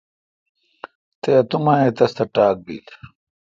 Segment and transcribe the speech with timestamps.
[1.21, 2.85] تے اتو ما اے° تس تہ ٹاک بیل۔